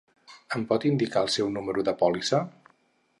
Em 0.57 0.63
pot 0.71 0.87
indicar 0.91 1.23
el 1.27 1.31
seu 1.35 1.53
número 1.57 1.85
de 1.91 1.95
pòlissa? 2.03 2.41